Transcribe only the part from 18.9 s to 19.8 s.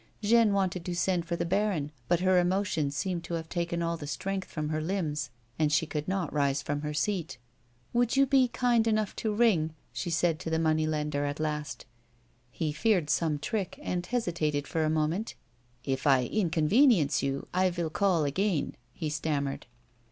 he stammered.